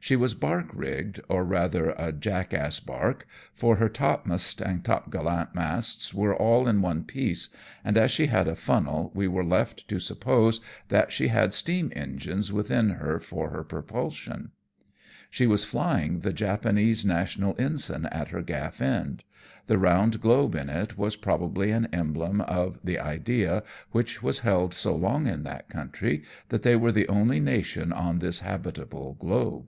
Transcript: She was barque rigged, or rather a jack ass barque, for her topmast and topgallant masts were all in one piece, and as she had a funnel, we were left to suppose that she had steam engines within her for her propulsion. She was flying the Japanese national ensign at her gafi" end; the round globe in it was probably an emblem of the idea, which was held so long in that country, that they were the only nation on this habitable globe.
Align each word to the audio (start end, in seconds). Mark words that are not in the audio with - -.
She 0.00 0.16
was 0.16 0.34
barque 0.34 0.68
rigged, 0.74 1.20
or 1.28 1.44
rather 1.44 1.90
a 1.96 2.10
jack 2.12 2.52
ass 2.52 2.78
barque, 2.80 3.24
for 3.54 3.76
her 3.76 3.88
topmast 3.88 4.60
and 4.60 4.84
topgallant 4.84 5.54
masts 5.54 6.12
were 6.12 6.36
all 6.36 6.66
in 6.66 6.82
one 6.82 7.04
piece, 7.04 7.50
and 7.84 7.96
as 7.96 8.10
she 8.10 8.26
had 8.26 8.48
a 8.48 8.56
funnel, 8.56 9.12
we 9.14 9.28
were 9.28 9.44
left 9.44 9.86
to 9.88 10.00
suppose 10.00 10.60
that 10.88 11.12
she 11.12 11.28
had 11.28 11.54
steam 11.54 11.90
engines 11.94 12.52
within 12.52 12.90
her 12.90 13.20
for 13.20 13.50
her 13.50 13.62
propulsion. 13.62 14.50
She 15.30 15.46
was 15.46 15.64
flying 15.64 16.18
the 16.18 16.32
Japanese 16.32 17.06
national 17.06 17.54
ensign 17.56 18.06
at 18.06 18.28
her 18.28 18.42
gafi" 18.42 18.82
end; 18.82 19.24
the 19.68 19.78
round 19.78 20.20
globe 20.20 20.56
in 20.56 20.68
it 20.68 20.98
was 20.98 21.14
probably 21.14 21.70
an 21.70 21.88
emblem 21.92 22.40
of 22.42 22.80
the 22.82 22.98
idea, 22.98 23.62
which 23.92 24.20
was 24.22 24.40
held 24.40 24.74
so 24.74 24.94
long 24.96 25.28
in 25.28 25.44
that 25.44 25.68
country, 25.70 26.24
that 26.48 26.64
they 26.64 26.74
were 26.74 26.92
the 26.92 27.08
only 27.08 27.38
nation 27.38 27.92
on 27.92 28.18
this 28.18 28.40
habitable 28.40 29.14
globe. 29.14 29.60